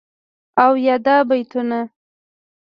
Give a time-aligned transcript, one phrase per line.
[0.63, 1.79] او یادا بیتونه..